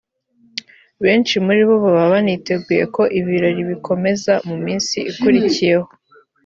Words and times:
benshi 1.03 1.35
muri 1.45 1.61
bo 1.67 1.75
baba 1.83 2.05
baniteguye 2.13 2.83
ko 2.95 3.03
ibirori 3.19 3.61
bikomeza 3.71 4.33
ku 4.45 4.53
munsi 4.63 4.97
ukurikiyeho 5.11 5.89